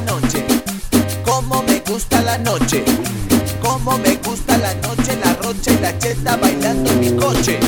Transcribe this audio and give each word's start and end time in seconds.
noche, 0.00 0.44
cómo 1.24 1.62
me 1.62 1.80
gusta 1.80 2.20
la 2.22 2.38
noche, 2.38 2.84
cómo 3.62 3.98
me 3.98 4.16
gusta 4.16 4.56
la 4.58 4.74
noche, 4.74 5.16
la 5.16 5.32
rocha 5.34 5.72
y 5.72 5.78
la 5.78 5.98
cheta 5.98 6.36
bailando 6.36 6.90
en 6.90 7.00
mi 7.00 7.16
coche. 7.16 7.67